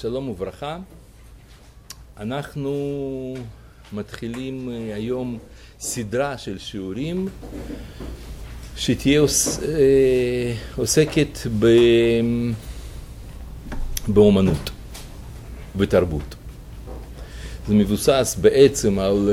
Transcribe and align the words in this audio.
שלום 0.00 0.28
וברכה. 0.28 0.78
אנחנו 2.20 2.74
מתחילים 3.92 4.68
היום 4.94 5.38
סדרה 5.80 6.38
של 6.38 6.58
שיעורים 6.58 7.28
שתהיה 8.76 9.22
עוסקת 10.76 11.38
באומנות, 14.08 14.70
בתרבות. 15.76 16.34
זה 17.68 17.74
מבוסס 17.74 18.36
בעצם 18.40 18.98
על, 18.98 19.30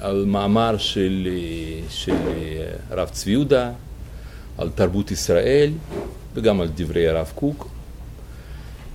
על 0.00 0.24
מאמר 0.24 0.78
של, 0.78 1.28
של 1.88 2.16
הרב 2.90 3.08
צבי 3.08 3.30
יהודה, 3.30 3.72
על 4.58 4.70
תרבות 4.74 5.10
ישראל 5.10 5.72
וגם 6.34 6.60
על 6.60 6.68
דברי 6.74 7.08
הרב 7.08 7.32
קוק. 7.34 7.79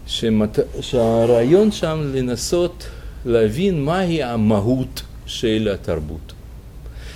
שמת... 0.08 0.60
שהרעיון 0.82 1.72
שם 1.72 2.12
לנסות 2.14 2.88
להבין 3.26 3.84
מהי 3.86 4.24
המהות 4.24 5.02
של 5.26 5.70
התרבות. 5.74 6.34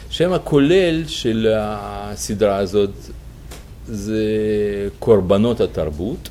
שם 0.10 0.34
הכולל 0.34 1.08
של 1.08 1.54
הסדרה 1.58 2.58
הזאת 2.58 2.92
זה 3.88 4.24
קורבנות 5.00 5.62
התרבות, 5.62 6.30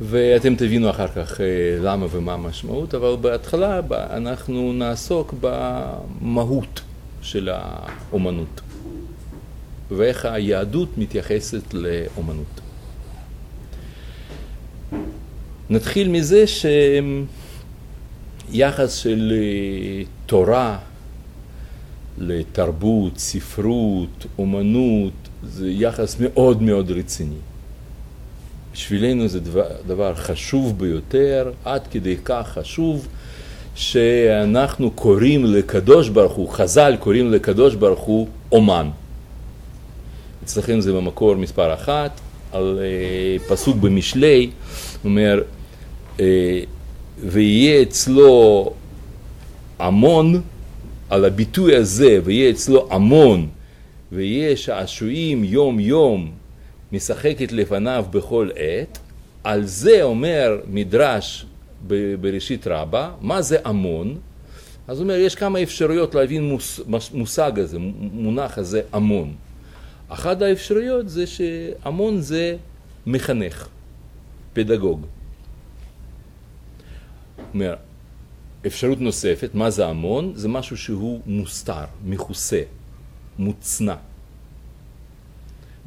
ואתם 0.00 0.54
תבינו 0.54 0.90
אחר 0.90 1.08
כך 1.08 1.40
למה 1.80 2.06
ומה 2.10 2.34
המשמעות, 2.34 2.94
אבל 2.94 3.16
בהתחלה 3.20 3.80
אנחנו 3.90 4.72
נעסוק 4.72 5.34
במהות 5.40 6.80
של 7.22 7.48
האומנות, 7.52 8.60
ואיך 9.90 10.24
היהדות 10.24 10.98
מתייחסת 10.98 11.74
לאומנות. 11.74 12.65
נתחיל 15.70 16.08
מזה 16.08 16.44
שיחס 18.52 18.94
של 18.94 19.32
תורה 20.26 20.78
לתרבות, 22.18 23.18
ספרות, 23.18 24.26
אומנות, 24.38 25.12
זה 25.42 25.70
יחס 25.70 26.16
מאוד 26.20 26.62
מאוד 26.62 26.90
רציני. 26.90 27.36
בשבילנו 28.72 29.28
זה 29.28 29.40
דבר, 29.40 29.64
דבר 29.86 30.14
חשוב 30.14 30.78
ביותר, 30.78 31.52
עד 31.64 31.86
כדי 31.90 32.16
כך 32.24 32.48
חשוב 32.48 33.08
שאנחנו 33.74 34.90
קוראים 34.90 35.44
לקדוש 35.44 36.08
ברוך 36.08 36.32
הוא, 36.32 36.48
חז"ל 36.48 36.96
קוראים 37.00 37.32
לקדוש 37.32 37.74
ברוך 37.74 38.00
הוא 38.00 38.28
אומן. 38.52 38.88
אצלכם 40.44 40.80
זה 40.80 40.92
במקור 40.92 41.34
מספר 41.34 41.74
אחת, 41.74 42.20
על 42.52 42.80
פסוק 43.48 43.76
במשלי, 43.76 44.50
אומר 45.04 45.42
ויהיה 47.18 47.82
אצלו 47.82 48.72
המון, 49.78 50.42
על 51.10 51.24
הביטוי 51.24 51.76
הזה, 51.76 52.18
ויהיה 52.24 52.50
אצלו 52.50 52.88
המון, 52.90 53.48
ויהיה 54.12 54.56
שעשועים 54.56 55.44
יום 55.44 55.80
יום, 55.80 56.30
משחקת 56.92 57.52
לפניו 57.52 58.04
בכל 58.10 58.50
עת, 58.56 58.98
על 59.44 59.64
זה 59.64 60.02
אומר 60.02 60.60
מדרש 60.70 61.46
בראשית 62.20 62.66
רבה, 62.66 63.10
מה 63.20 63.42
זה 63.42 63.58
המון? 63.64 64.16
אז 64.88 64.98
הוא 64.98 65.04
אומר, 65.04 65.14
יש 65.14 65.34
כמה 65.34 65.62
אפשרויות 65.62 66.14
להבין 66.14 66.56
מושג 67.12 67.58
הזה, 67.58 67.78
מונח 68.12 68.58
הזה 68.58 68.80
המון. 68.92 69.34
אחת 70.08 70.42
האפשרויות 70.42 71.08
זה 71.08 71.26
שהמון 71.26 72.20
זה 72.20 72.56
מחנך, 73.06 73.68
פדגוג. 74.52 75.06
אומר, 77.54 77.74
אפשרות 78.66 79.00
נוספת, 79.00 79.50
מה 79.54 79.70
זה 79.70 79.86
המון? 79.86 80.32
זה 80.34 80.48
משהו 80.48 80.76
שהוא 80.76 81.20
מוסתר, 81.26 81.84
מכוסה, 82.04 82.62
מוצנע. 83.38 83.94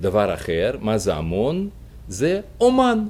דבר 0.02 0.34
אחר, 0.34 0.76
מה 0.82 0.98
זה 0.98 1.16
המון? 1.16 1.70
זה 2.08 2.42
אומן. 2.62 3.06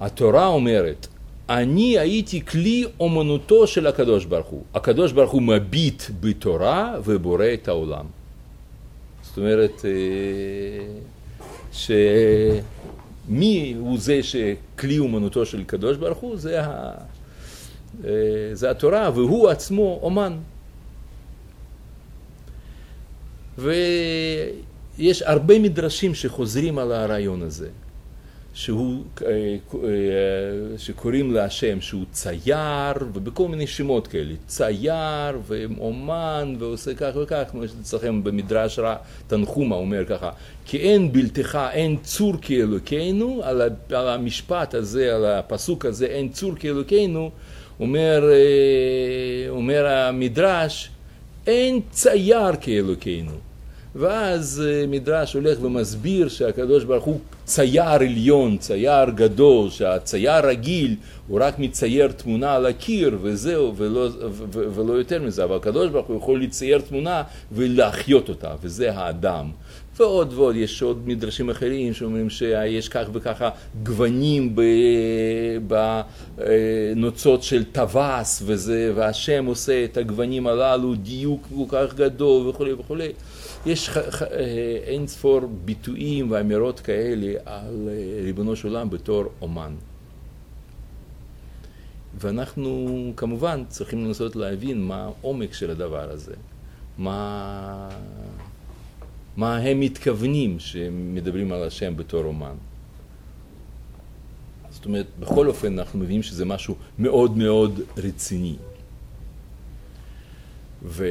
התורה 0.00 0.46
אומרת, 0.46 1.06
אני 1.48 1.98
הייתי 1.98 2.44
כלי 2.44 2.84
אומנותו 3.00 3.66
של 3.66 3.86
הקדוש 3.86 4.24
ברוך 4.24 4.46
הוא. 4.46 4.64
הקדוש 4.74 5.12
ברוך 5.12 5.32
הוא 5.32 5.42
מביט 5.42 6.02
בתורה 6.20 6.94
ובורא 7.04 7.46
את 7.54 7.68
העולם. 7.68 8.06
זאת 9.22 9.38
אומרת, 9.38 9.84
ש... 11.72 11.90
מי 13.28 13.74
הוא 13.78 13.98
זה 13.98 14.20
שכלי 14.22 14.98
אומנותו 14.98 15.46
של 15.46 15.64
קדוש 15.64 15.96
ברוך 15.96 16.18
הוא? 16.18 16.36
זה, 16.36 16.64
ה... 16.64 16.92
זה 18.52 18.70
התורה, 18.70 19.10
והוא 19.14 19.48
עצמו 19.48 19.98
אומן. 20.02 20.38
ויש 23.58 25.22
הרבה 25.22 25.58
מדרשים 25.58 26.14
שחוזרים 26.14 26.78
על 26.78 26.92
הרעיון 26.92 27.42
הזה, 27.42 27.68
שהוא, 28.54 29.04
שקוראים 30.76 31.32
להשם 31.32 31.80
שהוא 31.80 32.04
צייר, 32.12 32.92
ובכל 33.12 33.48
מיני 33.48 33.66
שמות 33.66 34.06
כאלה, 34.06 34.34
צייר 34.46 35.38
ואומן 35.46 36.56
ועושה 36.58 36.94
כך 36.94 37.10
וכך, 37.22 37.42
כמו 37.50 37.68
שאצלכם 37.68 38.24
במדרש 38.24 38.78
תנחומה 39.26 39.76
אומר 39.76 40.04
ככה, 40.04 40.30
כי 40.66 40.78
אין 40.78 41.12
בלתך, 41.12 41.58
אין 41.72 41.96
צור 42.02 42.34
כאלוקינו, 42.42 43.40
על, 43.44 43.62
המשפט 43.90 44.74
הזה, 44.74 45.14
על 45.14 45.24
הפסוק 45.24 45.86
הזה, 45.86 46.06
אין 46.06 46.28
צור 46.28 46.52
כאלוקינו, 46.54 47.30
אומר, 47.80 48.24
אומר 49.48 49.86
המדרש, 49.86 50.90
אין 51.46 51.80
צייר 51.90 52.52
כאלוקינו. 52.60 53.51
ואז 53.96 54.62
מדרש 54.88 55.34
הולך 55.34 55.58
ומסביר 55.62 56.28
שהקדוש 56.28 56.84
ברוך 56.84 57.04
הוא 57.04 57.18
צייר 57.44 57.82
עליון, 57.82 58.56
צייר 58.56 59.10
גדול, 59.10 59.70
שהצייר 59.70 60.46
רגיל 60.46 60.96
הוא 61.28 61.38
רק 61.42 61.58
מצייר 61.58 62.12
תמונה 62.12 62.54
על 62.54 62.66
הקיר 62.66 63.18
וזהו, 63.22 63.76
ולא, 63.76 64.08
ו- 64.30 64.74
ולא 64.74 64.92
יותר 64.92 65.22
מזה, 65.22 65.44
אבל 65.44 65.56
הקדוש 65.56 65.90
ברוך 65.90 66.06
הוא 66.06 66.16
יכול 66.16 66.42
לצייר 66.42 66.80
תמונה 66.80 67.22
ולהחיות 67.52 68.28
אותה, 68.28 68.54
וזה 68.62 68.92
האדם. 68.92 69.50
ועוד 69.96 70.32
ועוד, 70.32 70.56
יש 70.56 70.82
עוד 70.82 71.08
מדרשים 71.08 71.50
אחרים 71.50 71.94
שאומרים 71.94 72.30
שיש 72.30 72.88
כך 72.88 73.04
וככה 73.12 73.50
גוונים 73.82 74.56
בנוצות 76.96 77.42
של 77.42 77.64
טווס 77.64 78.42
וזה, 78.46 78.92
והשם 78.94 79.46
עושה 79.46 79.84
את 79.84 79.96
הגוונים 79.96 80.46
הללו 80.46 80.94
דיוק 80.94 81.48
כל 81.56 81.64
כך 81.68 81.94
גדול 81.94 82.48
וכולי 82.48 82.72
וכולי. 82.72 83.08
יש 83.66 83.90
אין 84.84 85.06
ספור 85.06 85.40
ביטויים 85.64 86.30
ואמירות 86.30 86.80
כאלה 86.80 87.32
על 87.44 87.88
ריבונו 88.24 88.56
של 88.56 88.68
עולם 88.68 88.90
בתור 88.90 89.24
אומן. 89.40 89.74
ואנחנו 92.18 93.12
כמובן 93.16 93.62
צריכים 93.68 94.04
לנסות 94.04 94.36
להבין 94.36 94.82
מה 94.82 95.02
העומק 95.04 95.52
של 95.52 95.70
הדבר 95.70 96.10
הזה, 96.10 96.34
מה, 96.98 97.88
מה 99.36 99.56
הם 99.56 99.80
מתכוונים 99.80 100.58
שמדברים 100.58 101.52
על 101.52 101.62
השם 101.62 101.96
בתור 101.96 102.24
אומן. 102.24 102.54
זאת 104.70 104.86
אומרת, 104.86 105.06
בכל 105.20 105.48
אופן 105.48 105.78
אנחנו 105.78 105.98
מבינים 105.98 106.22
שזה 106.22 106.44
משהו 106.44 106.74
מאוד 106.98 107.36
מאוד 107.36 107.80
רציני. 107.96 108.56
ו... 110.84 111.06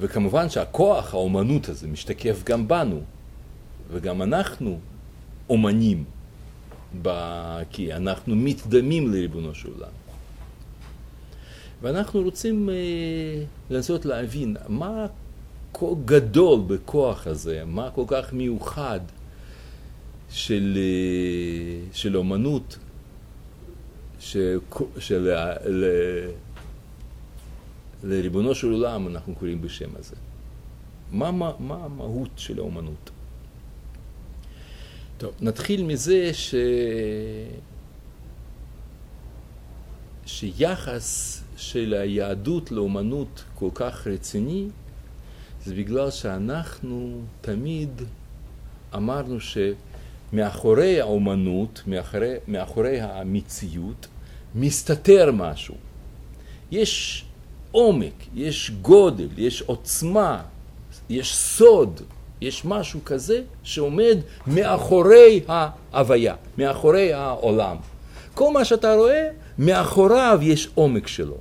וכמובן 0.00 0.48
שהכוח, 0.48 1.14
האומנות 1.14 1.68
הזה, 1.68 1.88
משתקף 1.88 2.42
גם 2.44 2.68
בנו, 2.68 3.00
וגם 3.92 4.22
אנחנו 4.22 4.78
אומנים, 5.48 6.04
ב... 7.02 7.08
כי 7.70 7.94
אנחנו 7.94 8.36
מתדמים 8.36 9.12
לריבונו 9.12 9.54
של 9.54 9.68
עולם. 9.68 9.90
ואנחנו 11.82 12.22
רוצים 12.22 12.70
אה, 12.70 12.74
לנסות 13.70 14.04
להבין 14.06 14.56
מה 14.68 15.06
כה 15.72 15.86
גדול 16.04 16.60
בכוח 16.66 17.26
הזה, 17.26 17.62
מה 17.66 17.90
כל 17.90 18.04
כך 18.06 18.32
מיוחד 18.32 19.00
של, 20.30 20.74
אה, 20.76 21.86
של 21.92 22.16
אומנות, 22.16 22.78
של, 24.20 24.58
של, 24.98 25.34
ל, 25.66 25.84
לריבונו 28.06 28.54
של 28.54 28.72
עולם 28.72 29.08
אנחנו 29.08 29.34
קוראים 29.34 29.62
בשם 29.62 29.90
הזה. 29.98 30.16
מה, 31.12 31.30
מה, 31.30 31.52
מה 31.58 31.84
המהות 31.84 32.30
של 32.36 32.58
האומנות? 32.58 33.10
טוב, 35.18 35.34
נתחיל 35.40 35.84
מזה 35.84 36.34
ש... 36.34 36.54
שיחס 40.26 41.42
של 41.56 41.94
היהדות 41.94 42.72
לאומנות 42.72 43.44
כל 43.54 43.70
כך 43.74 44.06
רציני, 44.06 44.66
זה 45.64 45.74
בגלל 45.74 46.10
שאנחנו 46.10 47.20
תמיד 47.40 48.02
אמרנו 48.94 49.36
מאחורי 50.32 51.00
האומנות, 51.00 51.82
מאחורי, 51.86 52.34
מאחורי 52.48 53.00
המציאות, 53.00 54.06
מסתתר 54.54 55.32
משהו. 55.32 55.74
יש 56.70 57.24
עומק, 57.76 58.24
יש 58.34 58.70
גודל, 58.82 59.28
יש 59.36 59.62
עוצמה, 59.62 60.42
יש 61.08 61.36
סוד, 61.36 62.00
יש 62.40 62.64
משהו 62.64 63.00
כזה 63.04 63.42
שעומד 63.62 64.18
מאחורי 64.46 65.40
ההוויה, 65.48 66.34
מאחורי 66.58 67.12
העולם. 67.12 67.76
כל 68.34 68.52
מה 68.52 68.64
שאתה 68.64 68.94
רואה, 68.94 69.28
מאחוריו 69.58 70.38
יש 70.42 70.68
עומק 70.74 71.06
שלו. 71.06 71.34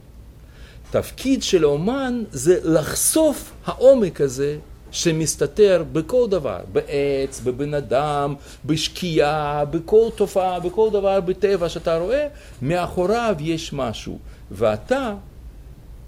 תפקיד 0.91 1.43
של 1.43 1.65
אומן 1.65 2.23
זה 2.31 2.59
לחשוף 2.63 3.51
העומק 3.65 4.21
הזה 4.21 4.57
שמסתתר 4.91 5.83
בכל 5.91 6.27
דבר, 6.29 6.59
בעץ, 6.71 7.41
בבן 7.43 7.73
אדם, 7.73 8.35
בשקיעה, 8.65 9.65
בכל 9.65 10.07
תופעה, 10.15 10.59
בכל 10.59 10.89
דבר 10.93 11.21
בטבע 11.21 11.69
שאתה 11.69 11.97
רואה, 11.97 12.27
מאחוריו 12.61 13.35
יש 13.39 13.73
משהו. 13.73 14.17
ואתה 14.51 15.13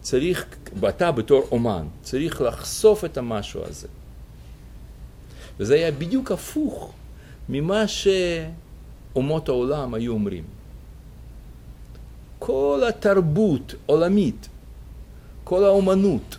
צריך, 0.07 0.45
ואתה 0.80 1.12
בתור 1.12 1.48
אומן, 1.51 1.88
צריך 2.01 2.42
לחשוף 2.42 3.06
את 3.06 3.18
המשהו 3.18 3.62
הזה. 3.63 3.88
וזה 5.59 5.75
היה 5.75 5.92
בדיוק 5.92 6.31
הפוך 6.31 6.92
ממה 7.50 7.83
שאומות 7.88 9.50
העולם 9.50 9.94
היו 9.94 10.13
אומרים. 10.13 10.44
כל 12.39 12.83
התרבות 12.89 13.75
עולמית, 13.86 14.50
כל 15.44 15.63
האומנות, 15.63 16.38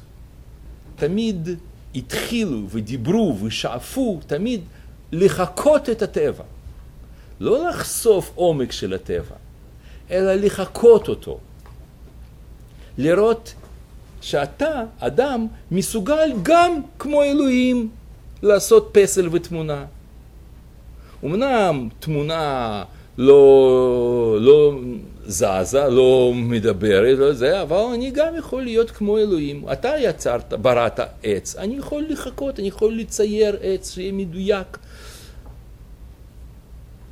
תמיד 0.96 1.48
התחילו 1.94 2.70
ודיברו 2.70 3.38
ושאפו 3.42 4.20
תמיד 4.26 4.60
לחקות 5.12 5.90
את 5.90 6.02
הטבע. 6.02 6.44
לא 7.40 7.68
לחשוף 7.68 8.32
עומק 8.34 8.72
של 8.72 8.94
הטבע, 8.94 9.36
אלא 10.10 10.34
לחקות 10.34 11.08
אותו. 11.08 11.38
לראות 12.98 13.54
שאתה, 14.20 14.82
אדם, 15.00 15.46
מסוגל 15.70 16.32
גם 16.42 16.80
כמו 16.98 17.22
אלוהים 17.22 17.88
לעשות 18.42 18.88
פסל 18.92 19.28
ותמונה. 19.32 19.84
אמנם 21.24 21.88
תמונה 22.00 22.84
לא, 23.18 24.36
לא 24.40 24.78
זזה, 25.26 25.88
לא 25.88 26.32
מדברת, 26.34 27.18
לא 27.18 27.32
זה, 27.32 27.62
אבל 27.62 27.76
אני 27.94 28.10
גם 28.10 28.36
יכול 28.38 28.62
להיות 28.62 28.90
כמו 28.90 29.18
אלוהים. 29.18 29.64
אתה 29.72 29.92
יצרת, 29.98 30.52
בראת 30.52 31.00
עץ, 31.22 31.56
אני 31.56 31.76
יכול 31.76 32.04
לחכות, 32.08 32.58
אני 32.58 32.68
יכול 32.68 32.94
לצייר 32.94 33.56
עץ 33.62 33.94
שיהיה 33.94 34.12
מדויק. 34.12 34.78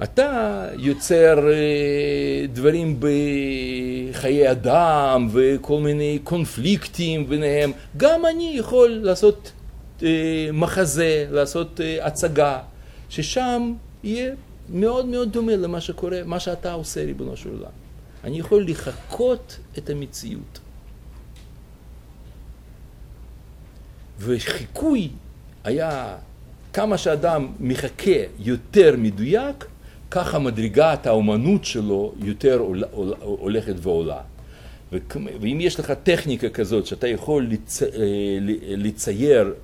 אתה 0.03 0.69
יוצר 0.79 1.49
אה, 1.53 2.47
דברים 2.53 3.01
בחיי 3.01 4.51
אדם 4.51 5.29
וכל 5.33 5.81
מיני 5.81 6.19
קונפליקטים 6.25 7.29
ביניהם, 7.29 7.73
גם 7.97 8.27
אני 8.27 8.55
יכול 8.59 8.91
לעשות 8.91 9.53
אה, 10.03 10.49
מחזה, 10.53 11.27
לעשות 11.31 11.81
אה, 11.81 12.07
הצגה, 12.07 12.61
ששם 13.09 13.75
יהיה 14.05 14.35
מאוד 14.69 15.07
מאוד 15.07 15.33
דומה 15.33 15.57
למה 15.57 15.81
שקורה, 15.81 16.21
מה 16.25 16.41
שאתה 16.41 16.73
עושה, 16.73 17.05
ריבונו 17.05 17.37
של 17.37 17.49
עולם. 17.51 17.71
אני 18.25 18.39
יכול 18.39 18.69
לחקות 18.69 19.59
את 19.79 19.91
המציאות. 19.91 20.59
וחיקוי 24.19 25.09
היה 25.65 26.17
כמה 26.73 26.99
שאדם 26.99 27.53
מחכה 27.61 28.21
יותר 28.39 28.95
מדויק, 28.99 29.65
ככה 30.11 30.39
מדרגת 30.39 31.07
האומנות 31.07 31.65
שלו 31.65 32.13
יותר 32.19 32.63
הולכת 33.21 33.75
ועולה. 33.77 34.21
ואם 35.41 35.59
יש 35.61 35.81
לך 35.81 35.91
טכניקה 35.91 36.49
כזאת 36.49 36.87
שאתה 36.87 37.09
יכול 37.09 37.47
לצ... 37.47 37.83
אה, 37.83 37.89
לצייר 38.77 39.55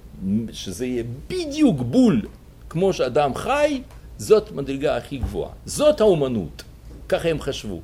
שזה 0.53 0.87
יהיה 0.87 1.03
בדיוק 1.29 1.81
בול 1.81 2.23
כמו 2.69 2.93
שאדם 2.93 3.35
חי, 3.35 3.83
זאת 4.19 4.53
מדרגה 4.53 4.97
הכי 4.97 5.19
גבוהה. 5.19 5.53
זאת 5.67 6.01
האומנות, 6.01 6.63
ככה 7.09 7.29
הם 7.29 7.41
חשבו. 7.41 7.81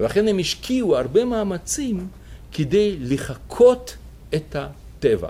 ולכן 0.00 0.28
הם 0.28 0.38
השקיעו 0.38 0.96
הרבה 0.96 1.24
מאמצים 1.24 2.08
כדי 2.52 2.96
לחקות 3.00 3.96
את 4.34 4.56
הטבע. 4.56 5.28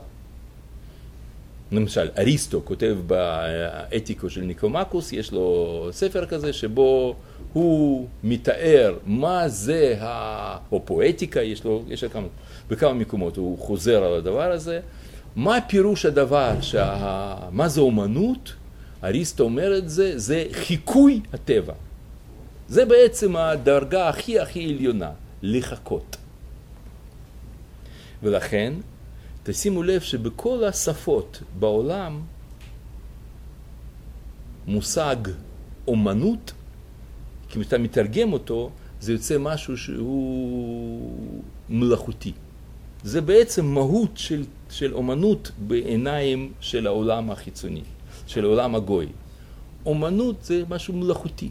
למשל, 1.72 2.08
אריסטו 2.18 2.60
כותב 2.64 2.96
באתיקו 3.06 4.30
של 4.30 4.40
ניקומקוס, 4.40 5.12
יש 5.12 5.32
לו 5.32 5.88
ספר 5.92 6.26
כזה 6.26 6.52
שבו 6.52 7.16
הוא 7.52 8.06
מתאר 8.24 8.94
מה 9.06 9.48
זה, 9.48 9.96
ה... 10.00 10.58
או 10.72 10.82
פואטיקה, 10.84 11.42
יש 11.42 11.64
לו, 11.64 11.84
יש 11.88 12.04
לו 12.04 12.10
כמה, 12.10 12.26
בכמה 12.68 12.92
מקומות, 12.94 13.36
הוא 13.36 13.58
חוזר 13.58 14.04
על 14.04 14.14
הדבר 14.14 14.52
הזה. 14.52 14.80
מה 15.36 15.58
פירוש 15.68 16.06
הדבר, 16.06 16.60
שה... 16.60 17.36
מה 17.50 17.68
זה 17.68 17.80
אומנות? 17.80 18.52
אריסטו 19.04 19.44
אומר 19.44 19.78
את 19.78 19.90
זה, 19.90 20.18
זה 20.18 20.44
חיקוי 20.52 21.20
הטבע. 21.32 21.74
זה 22.68 22.84
בעצם 22.84 23.36
הדרגה 23.36 24.08
הכי 24.08 24.40
הכי 24.40 24.64
עליונה, 24.64 25.10
לחכות. 25.42 26.16
ולכן, 28.22 28.72
תשימו 29.48 29.82
לב 29.82 30.00
שבכל 30.00 30.64
השפות 30.64 31.42
בעולם, 31.58 32.20
מושג 34.66 35.16
אומנות, 35.88 36.52
כי 37.48 37.60
כשאתה 37.60 37.78
מתרגם 37.78 38.32
אותו, 38.32 38.70
זה 39.00 39.12
יוצא 39.12 39.38
משהו 39.38 39.76
שהוא 39.76 41.30
מלאכותי. 41.68 42.32
זה 43.04 43.20
בעצם 43.20 43.66
מהות 43.66 44.10
של, 44.14 44.44
של 44.70 44.94
אומנות 44.94 45.50
בעיניים 45.58 46.52
של 46.60 46.86
העולם 46.86 47.30
החיצוני, 47.30 47.82
של 48.26 48.44
העולם 48.44 48.74
הגוי. 48.74 49.06
אומנות 49.86 50.44
זה 50.44 50.62
משהו 50.68 50.94
מלאכותי. 50.94 51.50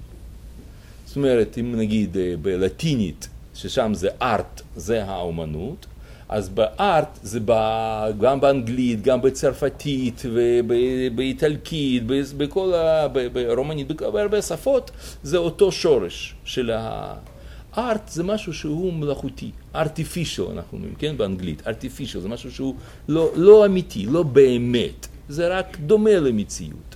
זאת 1.06 1.16
אומרת, 1.16 1.58
אם 1.58 1.76
נגיד 1.76 2.18
אה, 2.18 2.34
בלטינית, 2.42 3.30
ששם 3.54 3.94
זה 3.94 4.10
ארט, 4.22 4.62
זה 4.76 5.04
האומנות, 5.04 5.86
אז 6.30 6.50
בארט 6.50 7.20
זה 7.24 7.40
בא, 7.40 8.08
גם 8.20 8.42
באנגלית, 8.42 9.02
גם 9.02 9.22
בצרפתית 9.22 10.22
ובאיטלקית, 10.34 12.04
בכל 12.38 12.74
ה... 12.74 13.08
ברומנית, 13.34 13.92
בהרבה 14.02 14.42
שפות, 14.42 14.92
זה 15.24 15.38
אותו 15.38 15.72
שורש 15.72 16.36
של 16.44 16.72
הארט 16.74 18.08
זה 18.08 18.24
משהו 18.24 18.54
שהוא 18.54 18.94
מלאכותי, 18.94 19.52
artificial 19.76 20.52
אנחנו 20.52 20.78
אומרים, 20.78 20.96
כן, 20.96 21.18
באנגלית, 21.18 21.62
artificial 21.68 22.20
זה 22.20 22.28
משהו 22.28 22.52
שהוא 22.52 22.76
לא, 23.08 23.32
לא 23.36 23.66
אמיתי, 23.66 24.06
לא 24.06 24.24
באמת, 24.24 25.08
זה 25.30 25.58
רק 25.58 25.78
דומה 25.78 26.16
למציאות. 26.16 26.96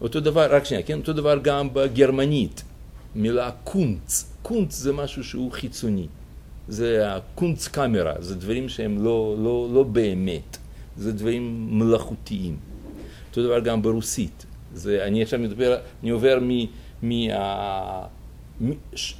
אותו 0.00 0.20
דבר, 0.20 0.54
רק 0.54 0.64
שנייה, 0.64 0.82
כן, 0.82 0.98
אותו 0.98 1.12
דבר 1.12 1.38
גם 1.42 1.68
בגרמנית, 1.72 2.62
מילה 3.14 3.50
קונץ, 3.64 4.32
קונץ 4.42 4.74
זה 4.74 4.92
משהו 4.92 5.24
שהוא 5.24 5.52
חיצוני. 5.52 6.06
זה 6.70 7.14
הקונץ 7.14 7.68
קאמרה, 7.68 8.12
זה 8.18 8.34
דברים 8.34 8.68
שהם 8.68 9.04
לא, 9.04 9.34
לא, 9.38 9.68
לא 9.72 9.82
באמת, 9.82 10.56
זה 10.96 11.12
דברים 11.12 11.66
מלאכותיים. 11.78 12.56
אותו 13.30 13.42
דבר 13.42 13.60
גם 13.60 13.82
ברוסית. 13.82 14.46
זה, 14.74 15.04
אני 15.04 15.22
עכשיו 15.22 15.38
מדבר, 15.38 15.78
אני 16.02 16.10
עובר 16.10 16.38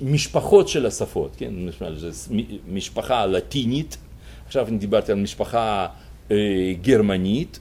מהמשפחות 0.01 0.69
של 0.69 0.87
השפות, 0.87 1.37
כן? 1.37 1.55
משפחה 2.69 3.27
לטינית, 3.27 3.97
עכשיו 4.47 4.69
אני 4.69 4.79
דיברתי 4.79 5.13
על 5.13 5.19
משפחה 5.19 5.87
אה, 6.31 6.37
גרמנית, 6.83 7.61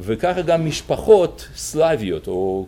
וככה 0.00 0.42
גם 0.42 0.66
משפחות 0.66 1.48
סלאביות 1.56 2.28
או 2.28 2.66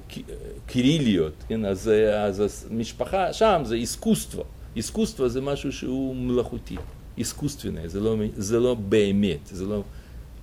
קיריליות, 0.66 1.32
כן? 1.48 1.64
אז, 1.64 1.90
אז 2.14 2.68
משפחה 2.70 3.32
שם 3.32 3.62
זה 3.64 3.74
איסקוסטווה. 3.74 4.44
איסקוסטווה 4.76 5.28
זה 5.28 5.40
משהו 5.40 5.72
שהוא 5.72 6.16
מלאכותי, 6.16 6.76
איסקוסטווינה, 7.18 7.88
זה 7.88 8.00
לא, 8.00 8.16
זה 8.36 8.60
לא 8.60 8.74
באמת, 8.74 9.46
זה 9.46 9.66
לא, 9.66 9.82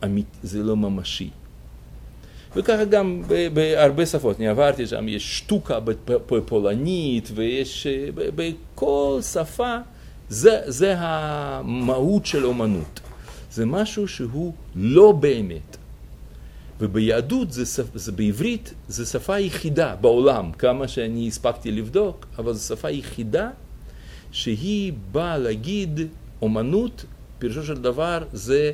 אמית, 0.03 0.38
זה 0.43 0.63
לא 0.63 0.75
ממשי. 0.75 1.29
וככה 2.55 2.86
גם 2.86 3.24
בהרבה 3.53 4.05
שפות, 4.05 4.38
אני 4.38 4.48
עברתי 4.48 4.88
שם, 4.88 5.07
יש 5.07 5.38
שטוקה 5.38 5.79
בפולנית 6.05 7.29
ויש, 7.36 7.88
בכל 8.15 9.19
שפה, 9.22 9.77
זה, 10.29 10.62
זה 10.65 10.96
המהות 10.98 12.25
של 12.25 12.46
אומנות. 12.46 13.00
זה 13.51 13.65
משהו 13.65 14.07
שהוא 14.07 14.53
לא 14.75 15.12
באמת. 15.12 15.77
וביהדות, 16.79 17.51
זה, 17.51 17.84
זה 17.96 18.12
בעברית, 18.12 18.74
זו 18.88 19.05
שפה 19.05 19.39
יחידה 19.39 19.96
בעולם, 19.96 20.51
כמה 20.51 20.88
שאני 20.88 21.27
הספקתי 21.27 21.72
לבדוק, 21.72 22.25
אבל 22.38 22.53
זו 22.53 22.75
שפה 22.75 22.89
יחידה 22.89 23.50
שהיא 24.31 24.93
באה 25.12 25.38
להגיד 25.38 26.00
אומנות, 26.41 27.05
פירושו 27.39 27.63
של 27.63 27.81
דבר 27.81 28.24
זה 28.34 28.72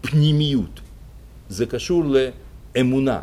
פנימיות, 0.00 0.80
זה 1.48 1.66
קשור 1.66 2.04
לאמונה. 2.04 3.20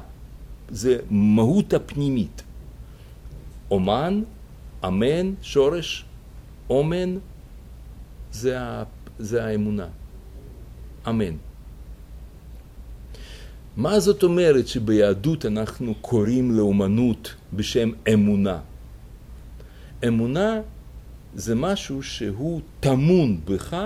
זה 0.71 0.97
מהות 1.09 1.73
הפנימית. 1.73 2.43
אומן, 3.71 4.23
אמן, 4.85 5.33
שורש, 5.41 6.05
אומן, 6.69 7.17
זה, 8.31 8.61
ה, 8.61 8.83
זה 9.19 9.45
האמונה. 9.45 9.87
אמן. 11.07 11.35
מה 13.77 13.99
זאת 13.99 14.23
אומרת 14.23 14.67
שביהדות 14.67 15.45
אנחנו 15.45 15.95
קוראים 16.01 16.51
לאומנות 16.51 17.35
בשם 17.53 17.89
אמונה? 18.13 18.59
אמונה 20.07 20.61
זה 21.35 21.55
משהו 21.55 22.03
שהוא 22.03 22.61
טמון 22.79 23.39
בך 23.45 23.77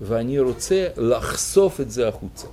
ואני 0.00 0.38
רוצה 0.38 0.86
לחשוף 0.96 1.80
את 1.80 1.90
זה 1.90 2.08
החוצה. 2.08 2.46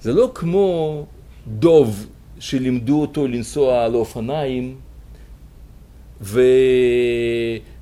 זה 0.00 0.12
לא 0.12 0.30
כמו 0.34 1.06
דוב 1.46 2.06
שלימדו 2.38 3.00
אותו 3.00 3.28
לנסוע 3.28 3.84
על 3.84 3.94
אופניים 3.94 4.76
ו... 6.20 6.42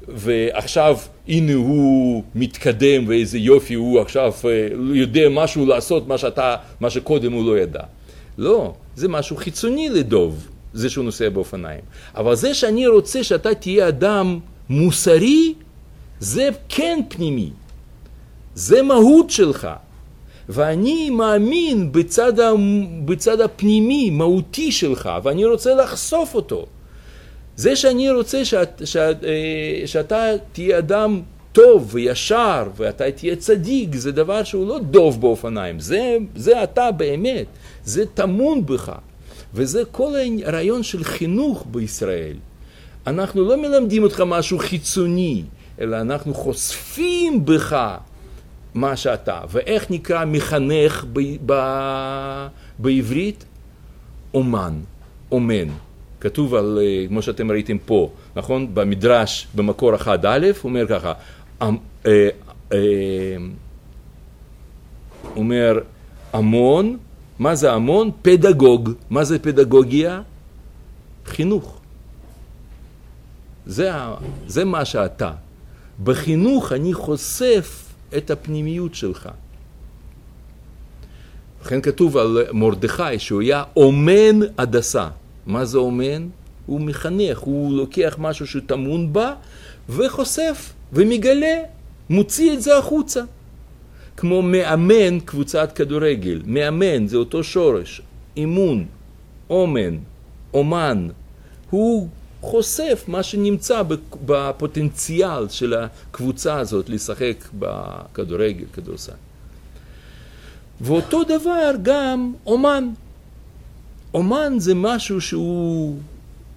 ועכשיו 0.08 0.98
הנה 1.28 1.54
הוא 1.54 2.22
מתקדם 2.34 3.08
ואיזה 3.08 3.38
יופי 3.38 3.74
הוא 3.74 4.00
עכשיו 4.00 4.32
אה, 4.44 4.68
יודע 4.94 5.28
משהו 5.30 5.66
לעשות 5.66 6.08
מה, 6.08 6.18
שאתה, 6.18 6.56
מה 6.80 6.90
שקודם 6.90 7.32
הוא 7.32 7.46
לא 7.46 7.58
ידע. 7.58 7.82
לא, 8.38 8.74
זה 8.96 9.08
משהו 9.08 9.36
חיצוני 9.36 9.88
לדוב, 9.88 10.48
זה 10.72 10.90
שהוא 10.90 11.04
נוסע 11.04 11.28
באופניים. 11.28 11.80
אבל 12.14 12.34
זה 12.34 12.54
שאני 12.54 12.86
רוצה 12.86 13.24
שאתה 13.24 13.54
תהיה 13.54 13.88
אדם 13.88 14.38
מוסרי, 14.68 15.54
זה 16.20 16.48
כן 16.68 17.00
פנימי. 17.08 17.50
זה 18.54 18.82
מהות 18.82 19.30
שלך. 19.30 19.68
ואני 20.48 21.10
מאמין 21.10 21.92
בצד, 21.92 22.40
ה... 22.40 22.50
בצד 23.04 23.40
הפנימי, 23.40 24.10
מהותי 24.10 24.72
שלך, 24.72 25.10
ואני 25.22 25.44
רוצה 25.44 25.74
לחשוף 25.74 26.34
אותו. 26.34 26.66
זה 27.56 27.76
שאני 27.76 28.10
רוצה 28.10 28.44
שאת, 28.44 28.82
שאת, 28.84 29.24
אה, 29.24 29.86
שאתה 29.86 30.24
תהיה 30.52 30.78
אדם 30.78 31.20
טוב 31.52 31.88
וישר 31.90 32.68
ואתה 32.76 33.10
תהיה 33.10 33.36
צדיק, 33.36 33.94
זה 33.94 34.12
דבר 34.12 34.44
שהוא 34.44 34.68
לא 34.68 34.78
דוב 34.78 35.20
באופניים, 35.20 35.80
זה, 35.80 36.16
זה 36.36 36.62
אתה 36.62 36.90
באמת, 36.90 37.46
זה 37.84 38.06
טמון 38.06 38.66
בך. 38.66 38.92
וזה 39.54 39.82
כל 39.92 40.12
הרעיון 40.44 40.82
של 40.82 41.04
חינוך 41.04 41.66
בישראל. 41.70 42.36
אנחנו 43.06 43.44
לא 43.44 43.56
מלמדים 43.62 44.02
אותך 44.02 44.22
משהו 44.26 44.58
חיצוני, 44.58 45.42
אלא 45.80 46.00
אנחנו 46.00 46.34
חושפים 46.34 47.44
בך 47.44 47.96
מה 48.74 48.96
שאתה. 48.96 49.40
ואיך 49.50 49.90
נקרא 49.90 50.24
מחנך 50.24 51.04
ב, 51.12 51.20
ב, 51.46 51.54
בעברית? 52.78 53.44
אומן, 54.34 54.74
אומן. 55.32 55.68
כתוב 56.20 56.54
על, 56.54 56.78
אה, 56.82 57.04
כמו 57.08 57.22
שאתם 57.22 57.50
ראיתם 57.50 57.78
פה, 57.78 58.10
נכון? 58.36 58.74
במדרש, 58.74 59.46
במקור 59.54 59.94
1א, 59.94 60.06
הוא 60.06 60.52
אומר 60.64 60.86
ככה, 60.88 61.12
אמ, 61.62 61.76
אה, 62.06 62.28
אה, 62.72 62.78
אומר 65.36 65.78
המון, 66.32 66.96
מה 67.38 67.54
זה 67.54 67.72
המון? 67.72 68.10
פדגוג. 68.22 68.90
מה 69.10 69.24
זה 69.24 69.38
פדגוגיה? 69.38 70.22
חינוך. 71.26 71.77
זה, 73.68 73.90
זה 74.46 74.64
מה 74.64 74.84
שאתה. 74.84 75.32
בחינוך 76.04 76.72
אני 76.72 76.94
חושף 76.94 77.84
את 78.16 78.30
הפנימיות 78.30 78.94
שלך. 78.94 79.28
לכן 81.62 81.80
כתוב 81.80 82.16
על 82.16 82.44
מרדכי 82.52 83.18
שהוא 83.18 83.40
היה 83.40 83.64
אומן 83.76 84.40
הדסה. 84.58 85.08
מה 85.46 85.64
זה 85.64 85.78
אומן? 85.78 86.28
הוא 86.66 86.80
מחנך, 86.80 87.38
הוא 87.38 87.72
לוקח 87.72 88.16
משהו 88.18 88.46
שטמון 88.46 89.12
בה 89.12 89.34
וחושף 89.88 90.72
ומגלה, 90.92 91.56
מוציא 92.10 92.52
את 92.52 92.62
זה 92.62 92.78
החוצה. 92.78 93.22
כמו 94.16 94.42
מאמן 94.42 95.20
קבוצת 95.20 95.72
כדורגל. 95.74 96.42
מאמן 96.46 97.06
זה 97.06 97.16
אותו 97.16 97.44
שורש, 97.44 98.02
אימון, 98.36 98.86
אומן, 99.50 99.96
אומן. 100.54 101.08
הוא 101.70 102.08
חושף 102.40 103.04
מה 103.08 103.22
שנמצא 103.22 103.82
בפוטנציאל 104.26 105.48
של 105.48 105.74
הקבוצה 105.74 106.58
הזאת 106.58 106.88
לשחק 106.88 107.36
בכדורגל, 107.58 108.64
כדורסל. 108.72 109.12
ואותו 110.80 111.24
דבר 111.24 111.70
גם 111.82 112.32
אומן. 112.46 112.88
אומן 114.14 114.52
זה 114.58 114.74
משהו 114.74 115.20
שהוא 115.20 115.98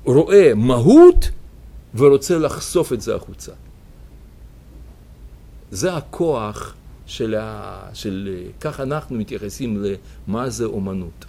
רואה 0.03 0.51
מהות 0.55 1.29
ורוצה 1.95 2.38
לחשוף 2.38 2.93
את 2.93 3.01
זה 3.01 3.15
החוצה. 3.15 3.51
זה 5.71 5.95
הכוח 5.95 6.75
של, 7.05 7.35
ה... 7.35 7.79
של 7.93 8.43
כך 8.61 8.79
אנחנו 8.79 9.15
מתייחסים 9.15 9.83
למה 10.27 10.50
זה 10.50 10.65
אומנות. 10.65 11.25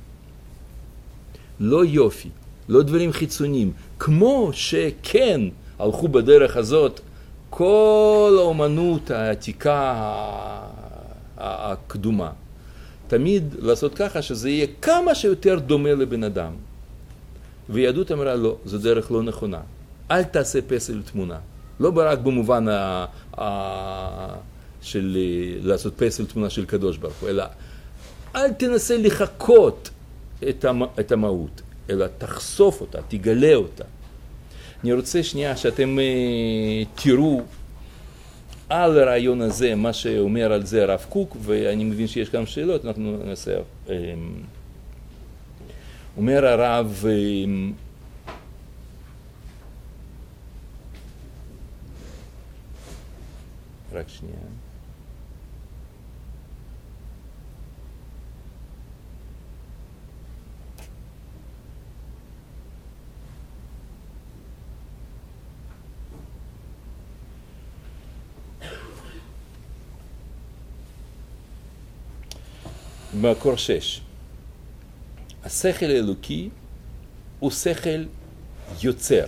לא 1.60 1.84
יופי, 1.84 2.28
לא 2.68 2.82
דברים 2.82 3.12
חיצוניים, 3.12 3.72
כמו 4.04 4.50
שכן 4.52 5.40
הלכו 5.78 6.08
בדרך 6.08 6.56
הזאת 6.56 7.00
כל 7.50 8.36
האומנות 8.38 9.10
העתיקה 9.10 9.94
הקדומה. 11.36 12.30
תמיד 13.06 13.54
לעשות 13.58 13.94
ככה 13.94 14.22
שזה 14.22 14.50
יהיה 14.50 14.66
כמה 14.82 15.14
שיותר 15.14 15.58
דומה 15.58 15.92
לבן 15.92 16.24
אדם. 16.24 16.52
ויהדות 17.70 18.12
אמרה 18.12 18.34
לא, 18.34 18.56
זו 18.64 18.78
דרך 18.78 19.10
לא 19.10 19.22
נכונה. 19.22 19.60
אל 20.10 20.22
תעשה 20.22 20.58
פסל 20.62 21.02
תמונה. 21.02 21.38
לא 21.80 21.92
רק 21.96 22.18
במובן 22.18 22.68
ה... 22.68 23.06
ה... 23.38 23.44
של 24.80 25.16
לעשות 25.62 25.94
פסל 25.96 26.26
תמונה 26.26 26.50
של 26.50 26.64
קדוש 26.64 26.96
ברוך 26.96 27.20
הוא, 27.20 27.28
אלא 27.28 27.44
אל 28.36 28.52
תנסה 28.52 28.96
לחקות 28.98 29.90
את, 30.48 30.64
המ... 30.64 30.82
את 31.00 31.12
המהות, 31.12 31.62
אלא 31.92 32.06
תחשוף 32.18 32.80
אותה, 32.80 32.98
תגלה 33.08 33.54
אותה. 33.54 33.84
אני 34.84 34.92
רוצה 34.92 35.22
שנייה 35.22 35.56
שאתם 35.56 35.98
uh, 35.98 37.02
תראו 37.02 37.42
על 38.68 38.98
הרעיון 38.98 39.40
הזה, 39.40 39.74
מה 39.74 39.92
שאומר 39.92 40.52
על 40.52 40.66
זה 40.66 40.82
הרב 40.82 41.06
קוק, 41.08 41.36
ואני 41.40 41.84
מבין 41.84 42.06
שיש 42.06 42.30
גם 42.30 42.46
שאלות, 42.46 42.84
אנחנו 42.84 43.18
נעשה... 43.24 43.56
אמ, 43.88 43.94
אומר 46.16 46.46
הרב, 46.46 47.04
אמ, 47.08 47.72
רק 53.92 54.08
שנייה. 54.08 54.36
מקור 73.22 73.56
שש. 73.56 74.00
השכל 75.44 75.86
האלוקי 75.86 76.50
הוא 77.40 77.50
שכל 77.50 78.04
יוצר, 78.82 79.24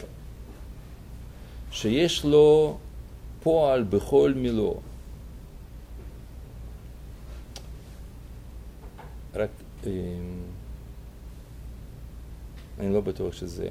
שיש 1.71 2.25
לו 2.25 2.79
פועל 3.43 3.83
בכל 3.83 4.33
מילו. 4.37 4.81
רק 9.35 9.51
אמ, 9.87 9.91
אני 12.81 12.95
לא 12.95 13.01
בטוח 13.01 13.33
שזה 13.33 13.71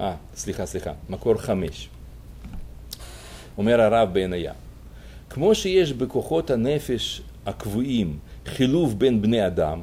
אה, 0.00 0.16
סליחה, 0.36 0.66
סליחה, 0.66 0.92
מקור 1.08 1.34
חמש. 1.36 1.88
אומר 3.58 3.80
הרב 3.80 4.12
בעינייה, 4.12 4.52
כמו 5.30 5.54
שיש 5.54 5.92
בכוחות 5.92 6.50
הנפש 6.50 7.22
הקבועים 7.46 8.18
חילוב 8.46 8.98
בין 8.98 9.22
בני 9.22 9.46
אדם, 9.46 9.80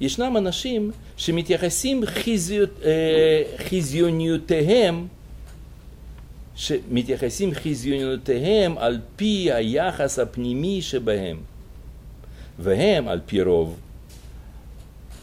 ישנם 0.00 0.36
אנשים 0.36 0.90
שמתייחסים 1.16 2.06
חיזיות, 2.06 2.70
אה, 2.84 3.42
חיזיוניותיהם, 3.56 5.06
שמתייחסים 6.54 7.54
חיזיוניותיהם 7.54 8.78
על 8.78 9.00
פי 9.16 9.52
היחס 9.52 10.18
הפנימי 10.18 10.82
שבהם, 10.82 11.40
והם 12.58 13.08
על 13.08 13.20
פי 13.26 13.42
רוב 13.42 13.76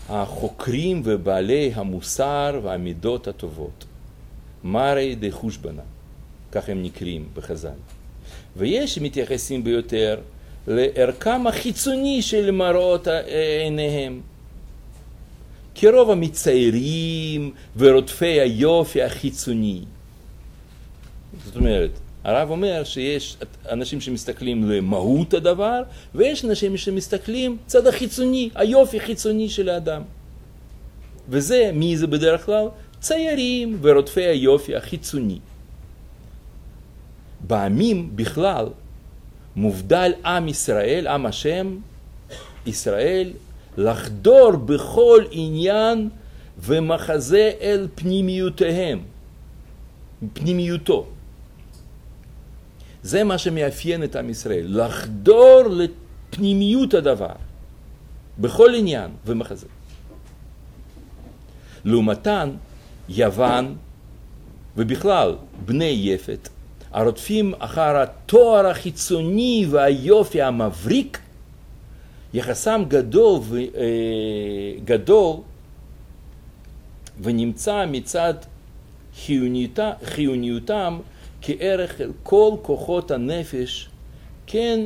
החוקרים 0.09 1.01
ובעלי 1.05 1.71
המוסר 1.75 2.59
והמידות 2.63 3.27
הטובות. 3.27 3.85
מרי 4.63 5.15
דה 5.15 5.27
חושבנה. 5.31 5.81
כך 6.51 6.69
הם 6.69 6.83
נקראים 6.83 7.27
בחז"ל. 7.33 7.69
ויש 8.57 8.95
שמתייחסים 8.95 9.63
ביותר 9.63 10.17
לערכם 10.67 11.47
החיצוני 11.47 12.21
של 12.21 12.51
מראות 12.51 13.07
עיניהם. 13.61 14.21
כרוב 15.75 16.11
המציירים 16.11 17.51
ורודפי 17.77 18.39
היופי 18.39 19.03
החיצוני. 19.03 19.81
זאת 21.45 21.55
אומרת, 21.55 21.91
הרב 22.23 22.49
אומר 22.49 22.83
שיש 22.83 23.37
אנשים 23.69 24.01
שמסתכלים 24.01 24.69
למהות 24.69 25.33
הדבר, 25.33 25.81
ויש 26.15 26.45
אנשים 26.45 26.77
שמסתכלים 26.77 27.57
צד 27.65 27.87
החיצוני, 27.87 28.49
היופי 28.55 28.97
החיצוני 28.97 29.49
של 29.49 29.69
האדם. 29.69 30.01
וזה, 31.29 31.71
מי 31.73 31.97
זה 31.97 32.07
בדרך 32.07 32.45
כלל? 32.45 32.67
ציירים 32.99 33.77
ורודפי 33.81 34.21
היופי 34.21 34.75
החיצוני. 34.75 35.39
בעמים 37.47 38.11
בכלל 38.15 38.67
מובדל 39.55 40.11
עם 40.25 40.47
ישראל, 40.47 41.07
עם 41.07 41.25
השם, 41.25 41.77
ישראל, 42.65 43.31
לחדור 43.77 44.51
בכל 44.51 45.23
עניין 45.31 46.09
ומחזה 46.59 47.51
אל 47.61 47.87
פנימיותיהם, 47.95 48.99
פנימיותו. 50.33 51.07
זה 53.03 53.23
מה 53.23 53.37
שמאפיין 53.37 54.03
את 54.03 54.15
עם 54.15 54.29
ישראל, 54.29 54.65
לחדור 54.67 55.61
לפנימיות 55.69 56.93
הדבר, 56.93 57.35
בכל 58.37 58.75
עניין 58.75 59.11
ומחזה. 59.25 59.67
לעומתן, 61.85 62.49
יוון, 63.09 63.75
ובכלל 64.77 65.35
בני 65.65 65.85
יפת, 65.85 66.49
הרודפים 66.91 67.53
אחר 67.59 67.97
התואר 67.97 68.67
החיצוני 68.67 69.65
והיופי 69.69 70.41
המבריק, 70.41 71.19
יחסם 72.33 72.83
גדול, 72.87 73.39
ו, 73.43 73.57
אה, 73.57 73.63
גדול 74.85 75.35
ונמצא 77.21 77.85
מצד 77.87 78.33
חיוניותה, 79.15 79.91
חיוניותם 80.03 80.99
כערך 81.41 82.01
אל 82.01 82.11
כל 82.23 82.51
כוחות 82.61 83.11
הנפש, 83.11 83.89
כן 84.47 84.79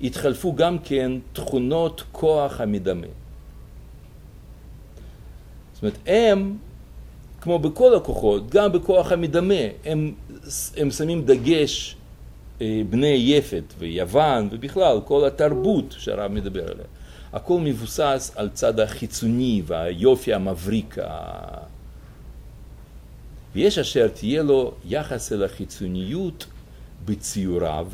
התחלפו 0.00 0.54
גם 0.54 0.78
כן 0.78 1.12
תכונות 1.32 2.04
כוח 2.12 2.60
המדמה. 2.60 3.06
זאת 5.74 5.82
אומרת, 5.82 5.98
הם, 6.06 6.56
כמו 7.44 7.58
בכל 7.58 7.94
הכוחות, 7.94 8.50
גם 8.50 8.72
בכוח 8.72 9.12
המדמה, 9.12 9.54
הם, 9.84 10.14
הם 10.76 10.90
שמים 10.90 11.24
דגש, 11.24 11.96
אה, 12.60 12.82
בני 12.90 13.06
יפת 13.06 13.62
ויוון 13.78 14.48
ובכלל, 14.52 15.00
כל 15.04 15.24
התרבות 15.24 15.94
שהרב 15.98 16.32
מדבר 16.32 16.70
עליה. 16.70 16.84
הכל 17.32 17.60
מבוסס 17.60 18.32
על 18.36 18.48
צד 18.54 18.80
החיצוני 18.80 19.62
והיופי 19.66 20.34
המבריק 20.34 20.96
ויש 23.54 23.78
אשר 23.78 24.08
תהיה 24.08 24.42
לו 24.42 24.72
יחס 24.84 25.32
אל 25.32 25.44
החיצוניות 25.44 26.46
בציוריו, 27.04 27.88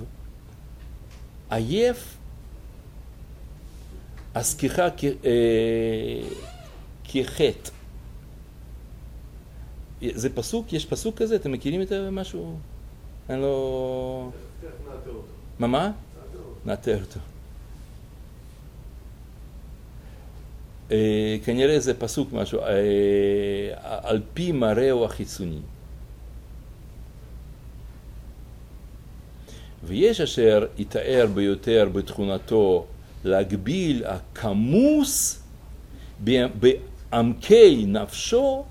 עייף 1.51 2.17
עסקיך 4.35 4.83
כחטא. 7.05 7.80
זה 10.03 10.31
פסוק? 10.35 10.73
יש 10.73 10.87
פסוק 10.87 11.17
כזה? 11.17 11.37
אתם 11.37 11.53
מכירים 11.53 11.83
את 11.83 11.93
משהו? 11.93 12.57
אני 13.31 13.41
לא... 13.41 14.31
מה 15.59 15.67
מה? 15.67 15.91
נאתר 16.65 17.01
אותו. 17.01 17.21
אה, 20.93 21.37
כנראה 21.45 21.81
זה 21.81 21.95
פסוק 21.95 22.33
משהו, 22.33 22.61
אה, 22.61 23.73
על 23.83 24.23
פי 24.35 24.53
מראהו 24.53 25.05
החיצוני. 25.05 25.61
ויש 29.85 30.21
אשר 30.21 30.67
יתאר 30.79 31.27
ביותר 31.35 31.89
בתכונתו 31.93 32.87
להגביל 33.25 34.05
הכמוס 34.05 35.43
בעמקי 36.21 37.85
נפשו 37.87 38.65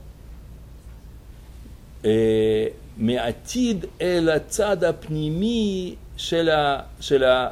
אה, 2.06 2.68
מעתיד 2.98 3.86
אל 4.02 4.30
הצד 4.30 4.84
הפנימי 4.84 5.96
של, 6.18 6.50
ה, 6.50 6.82
של, 7.00 7.24
ה, 7.24 7.50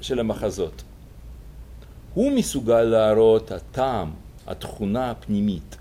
של 0.00 0.20
המחזות. 0.20 0.82
הוא 2.14 2.32
מסוגל 2.32 2.82
להראות 2.82 3.52
הטעם, 3.52 4.10
התכונה 4.46 5.10
הפנימית. 5.10 5.76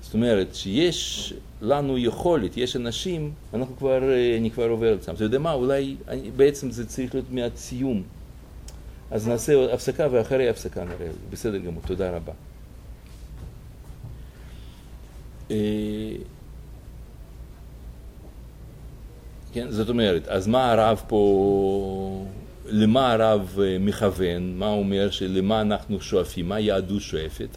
זאת 0.00 0.14
אומרת 0.14 0.54
שיש 0.54 1.32
לנו 1.62 1.98
יכולת, 1.98 2.56
יש 2.56 2.76
אנשים, 2.76 3.32
אנחנו 3.54 3.76
כבר, 3.76 3.98
אני 4.38 4.50
כבר 4.50 4.68
עובר 4.68 4.94
אצלם. 4.94 5.14
אתה 5.14 5.24
יודע 5.24 5.38
מה, 5.38 5.52
אולי 5.52 5.96
אני, 6.08 6.30
בעצם 6.30 6.70
זה 6.70 6.86
צריך 6.86 7.14
להיות 7.14 7.30
מעט 7.30 7.56
סיום. 7.56 8.02
אז 9.10 9.28
נעשה 9.28 9.74
הפסקה 9.74 10.08
ואחרי 10.10 10.48
הפסקה 10.48 10.84
נראה. 10.84 11.08
בסדר 11.30 11.58
גמור, 11.58 11.82
תודה 11.86 12.10
רבה. 12.10 12.32
אה, 12.32 12.36
כן, 19.52 19.70
זאת 19.70 19.88
אומרת, 19.88 20.28
אז 20.28 20.46
מה 20.46 20.72
הרב 20.72 21.02
פה 21.08 22.26
למה 22.66 23.12
הרב 23.12 23.58
אה, 23.62 23.76
מכוון, 23.80 24.54
מה 24.56 24.68
הוא 24.68 24.78
אומר, 24.78 25.10
שלמה 25.10 25.60
אנחנו 25.60 26.00
שואפים, 26.00 26.48
מה 26.48 26.60
יהדות 26.60 27.02
שואפת? 27.02 27.56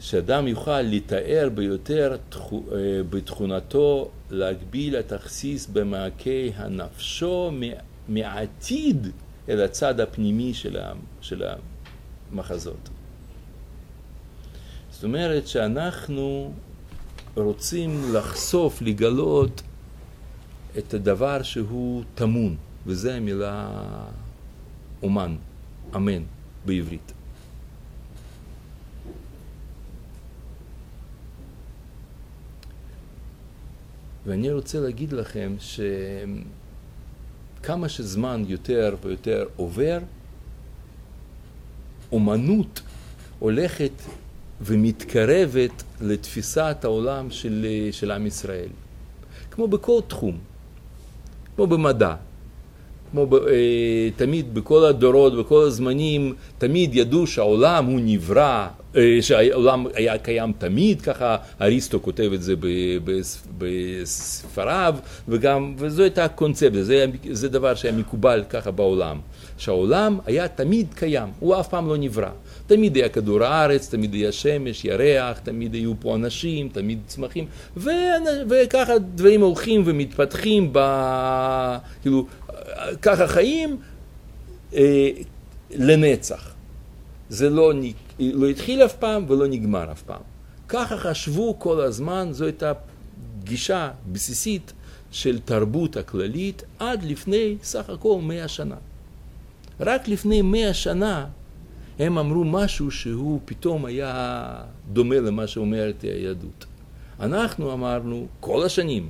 שאדם 0.00 0.48
יוכל 0.48 0.80
לתאר 0.80 1.48
ביותר 1.54 2.16
אה, 2.36 2.58
בתכונתו 3.10 4.10
להגביל 4.30 4.96
את 4.96 5.12
התכסיס 5.12 5.66
במעקי 5.66 6.52
הנפשו 6.56 7.50
מעתיד 8.08 9.06
אל 9.48 9.60
הצד 9.60 10.00
הפנימי 10.00 10.54
של 11.20 11.42
המחזות. 12.32 12.88
זאת 15.00 15.04
אומרת 15.04 15.48
שאנחנו 15.48 16.52
רוצים 17.34 18.02
לחשוף, 18.14 18.82
לגלות 18.82 19.62
את 20.78 20.94
הדבר 20.94 21.42
שהוא 21.42 22.02
טמון. 22.14 22.56
וזה 22.86 23.14
המילה 23.14 23.68
אומן, 25.02 25.36
אמן, 25.96 26.22
בעברית. 26.66 27.12
ואני 34.26 34.52
רוצה 34.52 34.80
להגיד 34.80 35.12
לכם 35.12 35.56
שכמה 37.60 37.88
שזמן 37.88 38.44
יותר 38.46 38.96
ויותר 39.02 39.46
עובר, 39.56 39.98
אומנות 42.12 42.82
הולכת 43.38 43.92
ומתקרבת 44.60 45.82
לתפיסת 46.00 46.76
העולם 46.82 47.30
של, 47.30 47.66
של 47.92 48.10
עם 48.10 48.26
ישראל. 48.26 48.68
כמו 49.50 49.68
בכל 49.68 50.00
תחום, 50.06 50.38
כמו 51.56 51.66
במדע, 51.66 52.14
כמו 53.10 53.26
ב, 53.26 53.34
אה, 53.34 54.08
תמיד 54.16 54.54
בכל 54.54 54.84
הדורות, 54.84 55.38
בכל 55.38 55.62
הזמנים, 55.62 56.34
תמיד 56.58 56.94
ידעו 56.94 57.26
שהעולם 57.26 57.86
הוא 57.86 58.00
נברא, 58.04 58.68
שהעולם 59.20 59.86
היה 59.94 60.18
קיים 60.18 60.52
תמיד, 60.58 61.00
ככה 61.00 61.36
אריסטו 61.60 62.02
כותב 62.02 62.30
את 62.34 62.42
זה 62.42 62.54
בספריו, 63.58 64.94
וגם, 65.28 65.74
וזו 65.78 66.02
הייתה 66.02 66.24
הקונספציה, 66.24 66.84
זה, 66.84 67.06
זה 67.30 67.48
דבר 67.48 67.74
שהיה 67.74 67.94
מקובל 67.94 68.44
ככה 68.50 68.70
בעולם, 68.70 69.20
שהעולם 69.58 70.18
היה 70.26 70.48
תמיד 70.48 70.86
קיים, 70.94 71.28
הוא 71.40 71.60
אף 71.60 71.68
פעם 71.68 71.88
לא 71.88 71.96
נברא. 71.96 72.30
תמיד 72.66 72.96
היה 72.96 73.08
כדור 73.08 73.44
הארץ, 73.44 73.90
תמיד 73.90 74.14
היה 74.14 74.32
שמש, 74.32 74.84
ירח, 74.84 75.38
תמיד 75.38 75.74
היו 75.74 75.92
פה 76.00 76.14
אנשים, 76.14 76.68
תמיד 76.68 76.98
צמחים, 77.06 77.46
ו... 77.76 77.90
וככה 78.48 78.98
דברים 78.98 79.40
הולכים 79.40 79.82
ומתפתחים, 79.86 80.68
ב... 80.72 80.78
כאילו, 82.02 82.26
ככה 83.02 83.26
חיים 83.26 83.76
אה, 84.74 85.10
לנצח. 85.70 86.54
זה 87.28 87.50
לא, 87.50 87.72
לא 88.20 88.48
התחיל 88.48 88.84
אף 88.84 88.96
פעם 88.96 89.24
ולא 89.28 89.46
נגמר 89.46 89.92
אף 89.92 90.02
פעם. 90.02 90.20
ככה 90.68 90.96
חשבו 90.96 91.58
כל 91.58 91.80
הזמן, 91.80 92.28
זו 92.30 92.44
הייתה 92.44 92.72
גישה 93.44 93.90
בסיסית 94.12 94.72
של 95.10 95.38
תרבות 95.38 95.96
הכללית 95.96 96.62
עד 96.78 97.02
לפני 97.02 97.56
סך 97.62 97.90
הכל 97.90 98.18
מאה 98.22 98.48
שנה. 98.48 98.76
רק 99.80 100.08
לפני 100.08 100.42
מאה 100.42 100.74
שנה 100.74 101.26
הם 101.98 102.18
אמרו 102.18 102.44
משהו 102.44 102.90
שהוא 102.90 103.40
פתאום 103.44 103.84
היה 103.84 104.62
דומה 104.92 105.20
למה 105.20 105.46
שאומרת 105.46 106.02
היהדות. 106.02 106.66
אנחנו 107.20 107.72
אמרנו 107.72 108.26
כל 108.40 108.66
השנים, 108.66 109.08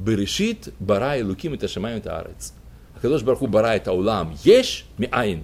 בראשית 0.00 0.68
ברא 0.80 1.14
אלוקים 1.14 1.54
את 1.54 1.62
השמיים 1.62 1.94
ואת 1.94 2.06
הארץ. 2.06 2.52
הקדוש 2.96 3.22
ברוך 3.22 3.40
הוא 3.40 3.48
ברא 3.48 3.76
את 3.76 3.86
העולם 3.86 4.26
יש 4.44 4.84
מאין. 4.98 5.42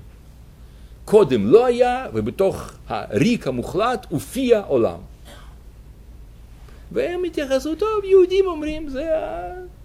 קודם 1.07 1.47
לא 1.47 1.67
היה, 1.67 2.07
ובתוך 2.15 2.73
הריק 2.89 3.47
המוחלט 3.47 4.07
הופיע 4.09 4.61
עולם. 4.61 4.99
והם 6.93 7.25
התייחסו, 7.25 7.75
טוב, 7.75 8.05
יהודים 8.05 8.47
אומרים, 8.47 8.89
זה 8.89 9.11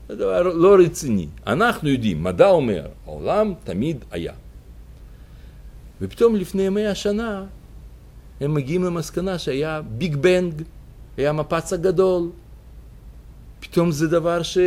דבר 0.09 0.41
לא 0.41 0.75
רציני. 0.85 1.27
אנחנו 1.47 1.89
יודעים, 1.89 2.23
מדע 2.23 2.49
אומר, 2.49 2.87
העולם 3.05 3.53
תמיד 3.63 4.05
היה. 4.11 4.33
ופתאום 6.01 6.35
לפני 6.35 6.69
מאה 6.69 6.95
שנה 6.95 7.45
הם 8.41 8.53
מגיעים 8.53 8.83
למסקנה 8.83 9.39
שהיה 9.39 9.81
ביג 9.81 10.15
בנג, 10.15 10.61
היה 11.17 11.31
מפץ 11.33 11.73
הגדול. 11.73 12.29
פתאום 13.59 13.91
זה 13.91 14.07
דבר 14.07 14.43
ש... 14.43 14.57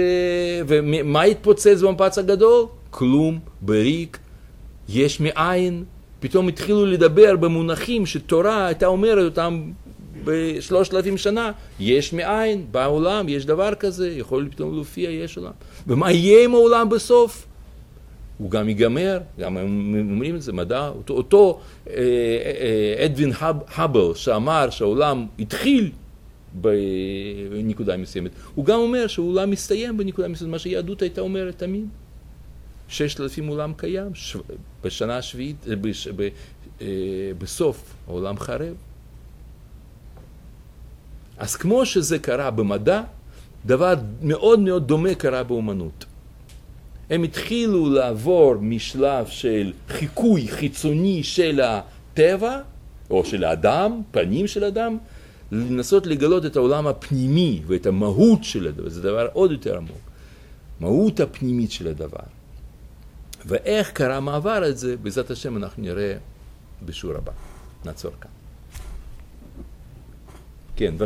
ומה 0.67 1.23
התפוצץ 1.23 1.81
במפץ 1.83 2.19
הגדול? 2.19 2.67
כלום, 2.91 3.39
בריק, 3.61 4.19
יש 4.89 5.21
מאין. 5.21 5.85
פתאום 6.25 6.49
התחילו 6.49 6.87
לדבר 6.87 7.37
במונחים 7.37 8.07
שתורה 8.07 8.67
הייתה 8.67 8.87
אומרת 8.87 9.25
אותם 9.25 9.73
בשלושת 10.25 10.95
אלפים 10.95 11.19
שנה, 11.19 11.53
יש 11.81 12.13
מאין, 12.13 12.67
בעולם, 12.71 13.29
יש 13.29 13.47
דבר 13.47 13.75
כזה, 13.75 14.11
יכול 14.11 14.49
פתאום 14.51 14.75
להופיע, 14.75 15.11
יש 15.11 15.37
עולם. 15.37 15.51
ומה 15.87 16.13
יהיה 16.13 16.45
עם 16.45 16.55
העולם 16.55 16.89
בסוף? 16.89 17.47
הוא 18.39 18.51
גם 18.51 18.69
ייגמר, 18.69 19.19
גם 19.41 19.57
הם 19.57 19.95
אומרים 20.11 20.37
את 20.37 20.43
זה, 20.43 20.53
מדע, 20.53 20.89
אותו, 20.89 21.15
אותו 21.15 21.61
אה, 21.91 21.95
אה, 22.99 23.05
אדווין 23.05 23.33
הב, 23.41 23.57
הבל 23.77 24.15
שאמר 24.15 24.71
שהעולם 24.71 25.27
התחיל 25.39 25.91
בנקודה 26.55 27.97
מסוימת, 27.97 28.31
הוא 28.55 28.65
גם 28.65 28.79
אומר 28.79 29.07
שהעולם 29.07 29.51
מסתיים 29.51 29.97
בנקודה 29.97 30.29
מסוימת, 30.29 30.53
מה 30.53 30.59
שיהדות 30.59 31.03
הייתה 31.03 31.21
אומרת 31.21 31.59
תמיד. 31.59 31.89
ששת 32.89 33.21
אלפים 33.21 33.47
עולם 33.47 33.73
קיים, 33.77 34.15
ש... 34.15 34.37
בשנה 34.83 35.17
השביעית, 35.17 35.57
אה, 35.71 35.77
בש... 35.77 36.09
ב... 36.09 36.29
אה, 36.81 36.87
בסוף 37.39 37.95
העולם 38.07 38.39
חרב. 38.39 38.75
אז 41.39 41.57
כמו 41.57 41.87
שזה 41.87 42.19
קרה 42.19 42.51
במדע, 42.51 43.03
דבר 43.67 43.95
מאוד 44.23 44.61
מאוד 44.61 44.89
דומה 44.89 45.15
קרה 45.15 45.43
באומנות. 45.43 46.05
הם 47.11 47.23
התחילו 47.23 47.91
לעבור 47.91 48.55
משלב 48.61 49.27
של 49.27 49.73
חיקוי 49.89 50.49
חיצוני 50.49 51.23
של 51.23 51.61
הטבע, 51.61 52.61
או 53.11 53.25
של 53.25 53.45
האדם, 53.45 54.03
פנים 54.11 54.47
של 54.47 54.65
אדם, 54.65 54.99
לנסות 55.53 56.07
לגלות 56.07 56.47
את 56.47 56.57
העולם 56.57 56.87
הפנימי 56.87 57.63
ואת 57.67 57.87
המהות 57.87 58.45
של 58.45 58.69
הדבר, 58.69 58.89
זה 58.89 59.03
דבר 59.03 59.29
עוד 59.33 59.53
יותר 59.53 59.77
עמוק. 59.77 60.11
מהות 60.81 61.21
הפנימית 61.21 61.71
של 61.71 61.89
הדבר. 61.89 62.25
ואיך 63.47 63.93
קרה 63.93 64.21
מעבר 64.21 64.69
את 64.69 64.79
זה, 64.79 64.97
בעזרת 64.97 65.31
השם 65.31 65.57
אנחנו 65.57 65.83
נראה 65.83 66.17
בשיעור 66.87 67.17
הבא. 67.17 67.33
נעצור 67.85 68.13
כאן. 68.21 68.31
כן, 70.77 70.87
בבקשה. 70.91 71.03